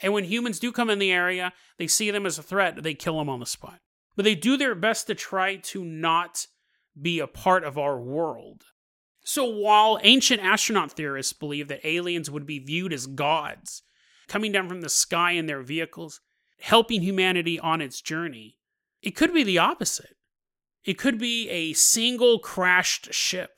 [0.00, 2.94] And when humans do come in the area, they see them as a threat, they
[2.94, 3.80] kill them on the spot.
[4.16, 6.46] But they do their best to try to not
[7.00, 8.64] be a part of our world.
[9.24, 13.82] So while ancient astronaut theorists believe that aliens would be viewed as gods,
[14.26, 16.20] coming down from the sky in their vehicles,
[16.60, 18.56] helping humanity on its journey,
[19.02, 20.16] it could be the opposite.
[20.84, 23.57] It could be a single crashed ship,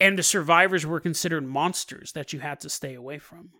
[0.00, 3.50] and the survivors were considered monsters that you had to stay away from.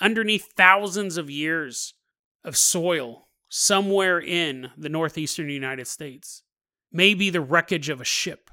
[0.00, 1.94] Underneath thousands of years
[2.42, 6.42] of soil, somewhere in the northeastern United States,
[6.90, 8.50] may be the wreckage of a ship.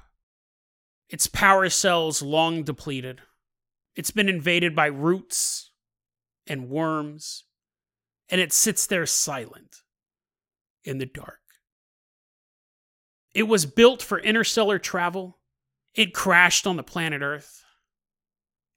[1.08, 3.22] Its power cells long depleted.
[3.96, 5.72] It's been invaded by roots
[6.46, 7.44] and worms,
[8.28, 9.76] and it sits there silent
[10.84, 11.40] in the dark.
[13.34, 15.39] It was built for interstellar travel.
[15.94, 17.64] It crashed on the planet Earth.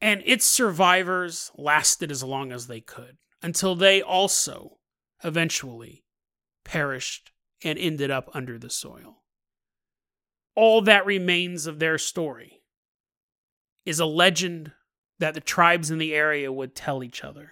[0.02, 4.78] And its survivors lasted as long as they could until they also
[5.24, 6.04] eventually
[6.66, 7.32] perished
[7.64, 9.24] and ended up under the soil.
[10.56, 12.64] All that remains of their story
[13.86, 14.74] is a legend
[15.20, 17.52] that the tribes in the area would tell each other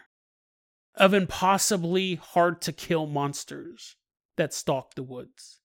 [0.96, 3.96] of impossibly hard to kill monsters
[4.36, 5.62] that stalked the woods.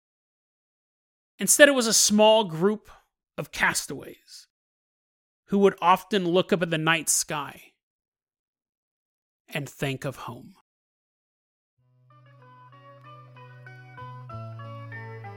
[1.38, 2.88] Instead, it was a small group
[3.39, 4.47] of castaways
[5.47, 7.72] who would often look up at the night sky
[9.49, 10.55] and think of home.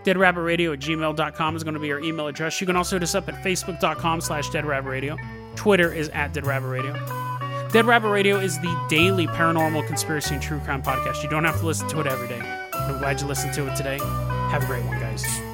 [0.06, 2.60] deadrabbitradio at gmail.com is going to be our email address.
[2.62, 5.56] You can also hit us up at facebook.com slash deadrabbitradio.
[5.56, 7.30] Twitter is at deadrabbitradio.
[7.72, 11.22] Dead Rabbit Radio is the daily paranormal conspiracy and true crime podcast.
[11.22, 12.42] You don't have to listen to it every day.
[12.74, 14.00] I'm glad you listened to it today.
[14.00, 15.49] Have a great one, guys.